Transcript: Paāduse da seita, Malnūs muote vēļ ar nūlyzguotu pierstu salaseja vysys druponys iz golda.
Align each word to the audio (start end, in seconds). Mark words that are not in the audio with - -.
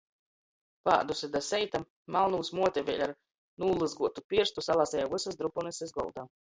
Paāduse 0.89 1.29
da 1.35 1.41
seita, 1.49 1.83
Malnūs 2.17 2.51
muote 2.61 2.85
vēļ 2.89 3.07
ar 3.09 3.15
nūlyzguotu 3.67 4.29
pierstu 4.35 4.69
salaseja 4.71 5.17
vysys 5.17 5.43
druponys 5.45 5.89
iz 5.89 6.01
golda. 6.03 6.31